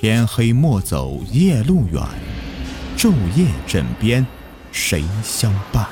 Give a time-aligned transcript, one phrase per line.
[0.00, 2.00] 天黑莫走夜路远，
[2.96, 4.24] 昼夜枕边
[4.70, 5.84] 谁相伴？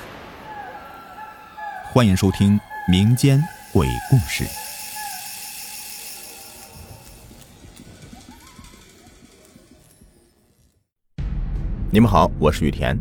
[1.92, 2.56] 欢迎收听
[2.88, 3.42] 民间
[3.72, 4.44] 鬼故事。
[11.90, 12.96] 你们好，我是雨田。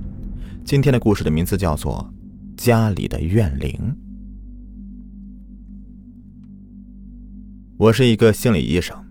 [0.66, 2.12] 今天的故事的名字叫做
[2.60, 3.72] 《家里的怨灵》。
[7.78, 9.05] 我是一个心理医生，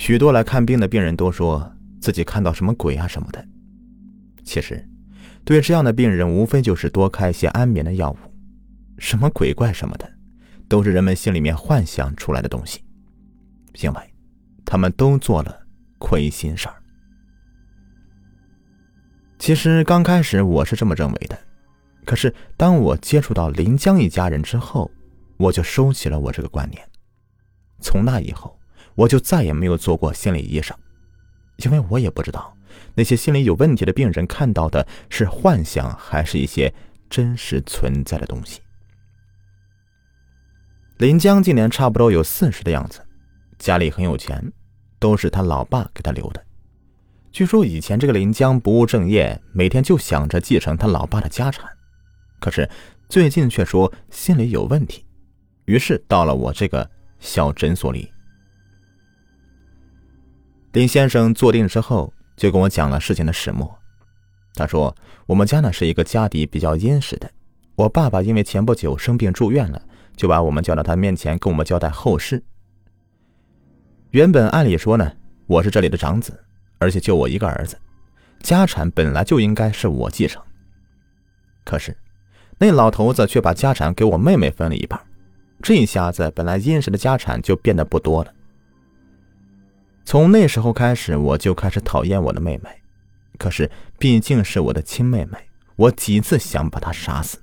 [0.00, 3.46] 许多来看病的病人都说自己看到什么鬼啊什么的。
[4.42, 4.82] 其实，
[5.44, 8.16] 对这样的病人，无非就是多开一些安眠的药物。
[8.96, 10.10] 什么鬼怪什么的，
[10.70, 12.82] 都是人们心里面幻想出来的东西，
[13.82, 14.00] 因为
[14.64, 15.54] 他们都做了
[15.98, 16.74] 亏心事儿。
[19.38, 21.38] 其实刚开始我是这么认为的，
[22.06, 24.90] 可是当我接触到林江一家人之后，
[25.36, 26.82] 我就收起了我这个观念。
[27.82, 28.58] 从那以后，
[29.00, 30.76] 我就再也没有做过心理医生，
[31.64, 32.54] 因为我也不知道
[32.94, 36.70] 那些心理有问题的病人看到的是幻想，还是一些
[37.08, 38.60] 真实存在的东西。
[40.98, 43.00] 林江今年差不多有四十的样子，
[43.58, 44.52] 家里很有钱，
[44.98, 46.44] 都是他老爸给他留的。
[47.32, 51.66] 据说以前这个林江不务正业，每天就想着继承他老爸的家产，
[52.38, 52.68] 可是
[53.08, 55.06] 最近却说心里有问题，
[55.64, 56.90] 于是到了我这个。
[57.22, 58.10] 小诊所里，
[60.72, 63.76] 林先生坐定之后，就跟我讲了事情的始末。
[64.54, 64.94] 他说
[65.26, 67.28] ：“我们家呢是一个家底比较殷实的，
[67.74, 69.82] 我爸爸因为前不久生病住院了，
[70.14, 72.40] 就把我们叫到他面前，跟我们交代后事。
[74.10, 75.10] 原本按理说呢，
[75.48, 76.38] 我是这里的长子，
[76.78, 77.76] 而且就我一个儿子，
[78.40, 80.40] 家产本来就应该是我继承。
[81.64, 81.96] 可是，
[82.58, 85.00] 那老头子却把家产给我妹妹分了一半。”
[85.62, 88.32] 这一下子，本来殷实的家产就变得不多了。
[90.04, 92.68] 从那时候开始，我就开始讨厌我的妹妹。
[93.38, 95.38] 可是，毕竟是我的亲妹妹，
[95.76, 97.38] 我几次想把她杀死，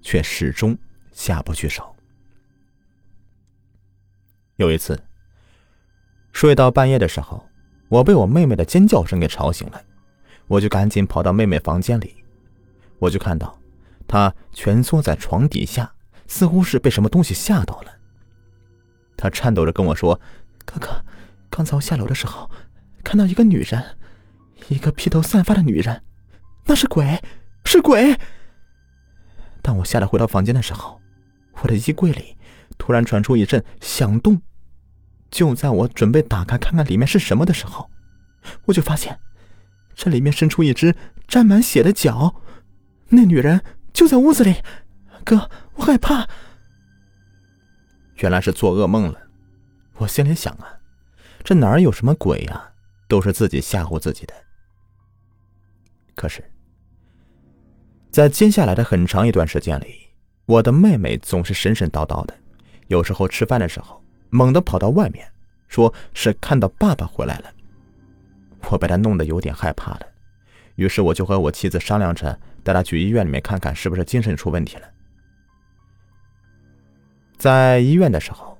[0.00, 0.76] 却始终
[1.10, 1.96] 下不去手。
[4.56, 5.02] 有一次，
[6.32, 7.48] 睡到半夜的时候，
[7.88, 9.82] 我被我妹妹的尖叫声给吵醒了，
[10.46, 12.14] 我就赶紧跑到妹妹房间里，
[12.98, 13.58] 我就看到
[14.06, 15.92] 她蜷缩在床底下。
[16.28, 17.92] 似乎是被什么东西吓到了，
[19.18, 20.18] 他颤抖着跟我说
[20.64, 21.04] ：“哥哥，
[21.54, 22.50] 刚才我下楼的时候，
[23.04, 23.98] 看到一个女人，
[24.68, 26.02] 一个披头散发的女人，
[26.64, 27.22] 那是鬼，
[27.66, 28.18] 是鬼。”
[29.60, 30.98] 当我吓得回到房间的时候，
[31.60, 32.38] 我的衣柜里
[32.78, 34.40] 突然传出一阵响动。
[35.30, 37.90] 就在我准备打开看看里面是什么的时候，
[38.64, 39.18] 我就发现
[39.94, 40.96] 这里面伸出一只
[41.28, 42.34] 沾满血的脚，
[43.10, 44.56] 那女人就在屋子里。
[45.22, 46.26] 哥，我害怕。
[48.16, 49.20] 原来是做噩梦了。
[49.96, 50.80] 我心里想啊，
[51.44, 52.72] 这哪儿有什么鬼呀，
[53.08, 54.34] 都是自己吓唬自己的。
[56.14, 56.42] 可是，
[58.10, 60.08] 在接下来的很长一段时间里，
[60.46, 62.34] 我的妹妹总是神神叨叨的，
[62.88, 65.26] 有时候吃饭的时候猛地跑到外面，
[65.68, 67.50] 说是看到爸爸回来了。
[68.70, 70.06] 我被她弄得有点害怕了，
[70.76, 74.88] 于是我就和我妻子商量着带她去医院里面看看，是不是精神出问题了。
[77.36, 78.56] 在医院的时候，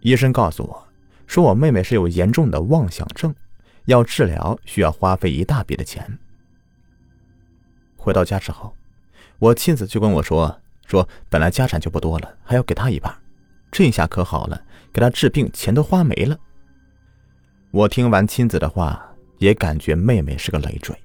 [0.00, 0.85] 医生告诉我，
[1.26, 3.34] 说我妹妹是有严重的妄想症，
[3.86, 6.18] 要治疗需要花费一大笔的钱。
[7.96, 8.74] 回到家之后，
[9.38, 13.14] 我妻子就跟我说，说本来家产就不多了，还要给她一半，
[13.70, 16.38] 这下可好了，给她治病钱都花没了。
[17.72, 20.96] 我听完妻子的话，也感觉妹妹是个累赘。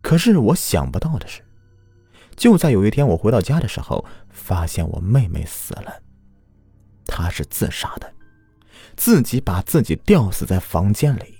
[0.00, 1.40] 可是我想不到的是。
[2.34, 6.02] 就在有一天，我回到家的时候，发现我妹妹死了。
[7.06, 8.12] 她是自杀的，
[8.96, 11.38] 自己把自己吊死在房间里。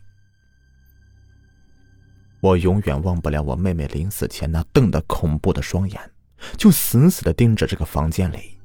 [2.41, 6.10] 我永远忘不了我妹妹临死前那瞪得恐怖的双眼，
[6.56, 8.58] 就死死的盯着这个房间里。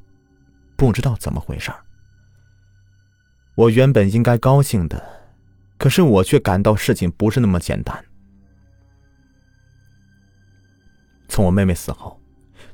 [0.75, 1.71] 不知道怎么回事
[3.55, 5.03] 我原本应该高兴的，
[5.77, 8.05] 可是我却感到事情不是那么简单。
[11.27, 12.19] 从我妹妹死后，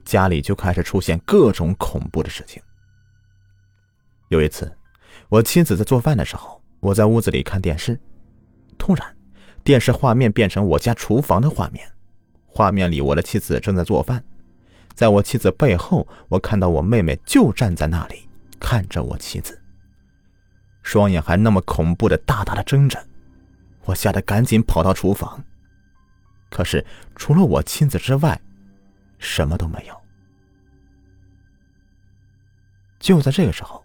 [0.05, 2.61] 家里就开始出现各种恐怖的事情。
[4.29, 4.73] 有一次，
[5.29, 7.99] 我妻子在做饭的时候，我在屋子里看电视，
[8.77, 9.15] 突然，
[9.63, 11.87] 电视画面变成我家厨房的画面，
[12.45, 14.23] 画面里我的妻子正在做饭，
[14.93, 18.27] 在我妻子背后，我看到我妹妹就站在那里
[18.59, 19.59] 看着我妻子，
[20.83, 23.03] 双眼还那么恐怖的大大的睁着，
[23.85, 25.43] 我吓得赶紧跑到厨房。
[26.49, 26.85] 可是，
[27.15, 28.39] 除了我妻子之外，
[29.17, 29.95] 什么都没有。
[32.99, 33.83] 就在这个时候，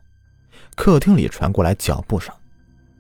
[0.79, 2.33] 客厅里传过来脚步声，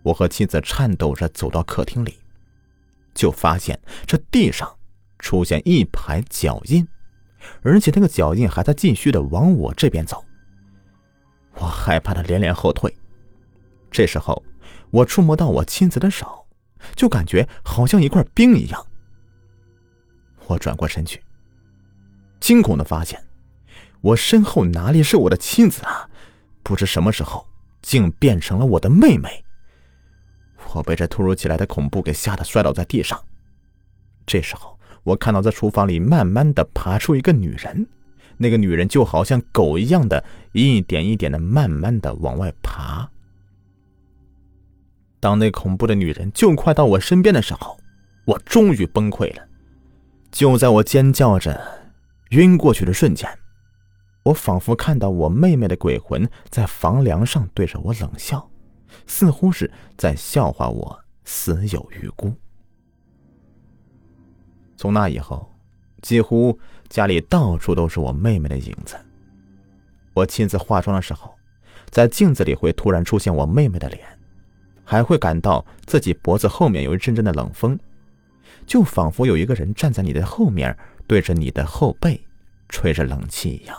[0.02, 2.18] 我和妻子颤抖着走到客厅里，
[3.14, 4.68] 就发现这地上
[5.20, 6.84] 出现一排脚印，
[7.62, 10.24] 而且那个脚印还在继续的往我这边走。
[11.54, 12.92] 我害怕的连连后退。
[13.92, 14.42] 这时候，
[14.90, 16.48] 我触摸到我妻子的手，
[16.96, 18.86] 就感觉好像一块冰一样。
[20.48, 21.22] 我转过身去，
[22.40, 23.24] 惊恐的发现，
[24.00, 26.10] 我身后哪里是我的妻子啊？
[26.64, 27.46] 不知什么时候，
[27.88, 29.42] 竟变成了我的妹妹。
[30.74, 33.18] 我被这突如其来的恐怖给吓得摔倒在地上。
[34.26, 37.86] 这时候，我看到在厨房里慢慢的爬出一个女人，
[38.36, 43.08] 那个女人就好像狗一样的，一点一点的慢慢的往外爬。
[45.18, 47.80] 当那恐怖的女人就快到我身边的时候，
[48.26, 49.48] 我终于崩溃了。
[50.30, 51.58] 就在我尖叫着
[52.32, 53.26] 晕过去的瞬间，
[54.28, 58.46] 我仿佛看到我妹妹的鬼魂在房梁上对着我冷笑。
[59.06, 62.34] 似乎是在笑话我死有余辜。
[64.76, 65.50] 从那以后，
[66.02, 66.58] 几乎
[66.90, 68.96] 家里到处都是我妹妹的影子。
[70.12, 71.34] 我亲自化妆的时候，
[71.88, 74.06] 在镜子里会突然出现我妹妹的脸，
[74.84, 77.78] 还会感到自己脖子后面有一阵阵的冷风，
[78.66, 80.76] 就仿佛有一个人站在你的后面，
[81.06, 82.20] 对着你的后背
[82.68, 83.74] 吹着冷气一样。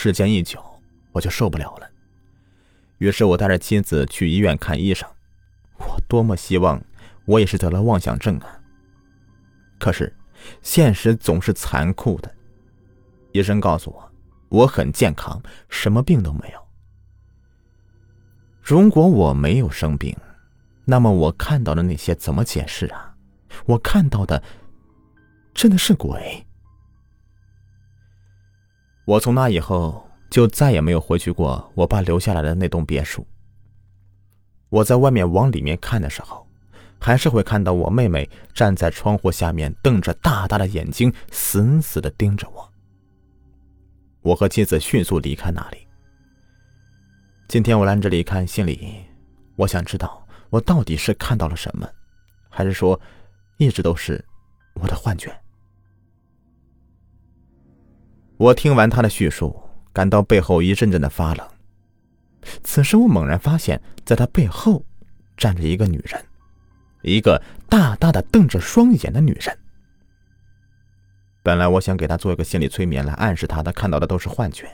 [0.00, 0.62] 时间一久，
[1.10, 1.90] 我就受不了了。
[2.98, 5.08] 于是我带着妻子去医院看医生，
[5.76, 6.80] 我多么希望
[7.24, 8.60] 我也是得了妄想症啊！
[9.76, 10.14] 可是
[10.62, 12.32] 现实总是残酷的，
[13.32, 14.12] 医生告诉我
[14.50, 16.68] 我很健康，什么病都没有。
[18.62, 20.16] 如果我没有生病，
[20.84, 23.16] 那么我看到的那些怎么解释啊？
[23.66, 24.40] 我看到的
[25.52, 26.46] 真的是鬼？
[29.08, 30.04] 我从那以后。
[30.30, 33.26] 就再也没有回去过我爸留下来的那栋别墅。
[34.68, 36.46] 我在外面往里面看的时候，
[37.00, 42.70] 还是会看到我妹妹站在窗户下面，瞪着大大的眼睛，死死的盯着我。
[44.20, 45.78] 我和妻子迅速离开那里。
[47.48, 49.02] 今天我来这里看，心里
[49.56, 51.88] 我想知道，我到底是看到了什么，
[52.50, 53.00] 还是说，
[53.56, 54.22] 一直都是
[54.74, 55.34] 我的幻觉？
[58.38, 59.62] 我听完他的叙述。
[59.90, 61.48] 感到背后一阵阵的发冷。
[62.62, 64.84] 此时，我猛然发现，在他背后
[65.36, 66.24] 站着一个女人，
[67.02, 69.58] 一个大大的瞪着双眼的女人。
[71.42, 74.70] 本来我想给他做一个心理催眠，来暗示他他看到的都是幻觉，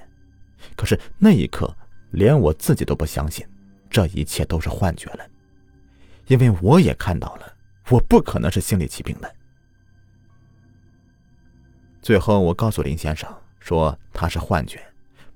[0.77, 1.75] 可是那一刻，
[2.11, 3.47] 连我自己都不相信
[3.89, 5.25] 这一切都是幻觉了，
[6.27, 7.51] 因为我也看到了，
[7.89, 9.35] 我不可能是心理疾病的。
[12.03, 13.35] 最后，我告诉林先生
[13.65, 14.79] 说他是幻觉。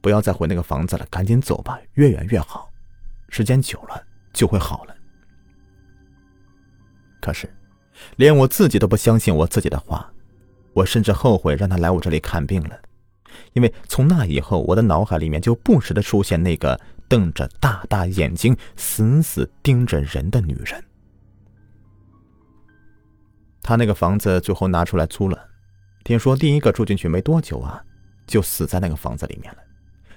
[0.03, 2.71] 不要再回那个房子了，赶紧走吧，越远越好。
[3.31, 4.01] 时间久了
[4.35, 4.95] 就会好了。
[7.21, 7.53] 可是，
[8.17, 10.13] 连我自己都不相信我自己的话，
[10.75, 12.79] 我甚至后悔让他来我这里看病了，
[13.55, 16.79] 因为从那以后，我的脑海里面就不时的出现那个
[17.09, 20.85] 瞪着大大眼睛、死死盯着人的女人。
[23.63, 25.49] 他那个房子最后拿出来租了，
[26.05, 27.83] 听说第一个住进去没多久啊，
[28.29, 29.59] 就死在那个房子里面了。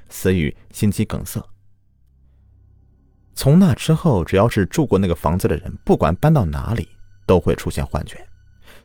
[0.10, 1.44] 死于心肌梗塞。
[3.34, 6.90] 从那之后，只要是住过那个房子的人，不管搬到哪里，
[7.26, 8.24] 都会出现幻觉，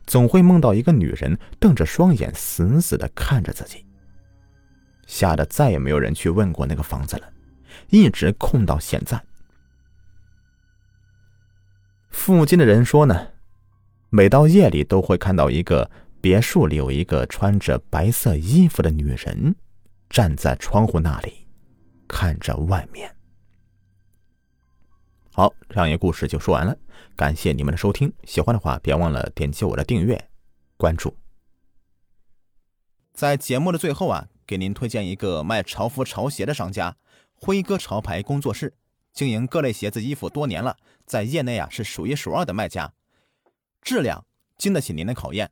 [0.07, 3.85] 总会梦到一个女人瞪着双眼，死死的看着自己。
[5.05, 7.29] 吓得再也没有人去问过那个房子了，
[7.89, 9.21] 一直空到现在。
[12.09, 13.27] 附近的人说呢，
[14.09, 19.55] 每到夜里都会看到一个别墅里有一个穿着白色衣服的女人。
[20.09, 21.45] 站在窗户那里，
[22.07, 23.13] 看着外面。
[25.33, 26.73] 好，这样一个故事就说完了。
[27.13, 30.29] 感谢你们的收听，喜欢的话别忘了点击我的订阅、
[30.77, 31.13] 关注。
[33.13, 36.95] 在节目的最后啊，给您推荐一个卖潮服潮鞋的商家——
[37.35, 38.73] 辉哥潮牌工作室，
[39.11, 42.93] 经营各类鞋子衣服多年了，在业内啊是数一数二的卖家，
[43.81, 44.25] 质量
[44.57, 45.51] 经得起您的考验。